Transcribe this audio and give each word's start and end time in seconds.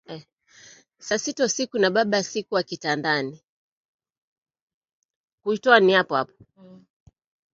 Saa 1.05 1.21
sita 1.23 1.41
usiku 1.49 1.75
na 1.79 1.89
bado 1.95 2.19
sikuwa 2.23 2.63
kitandani 2.69 3.35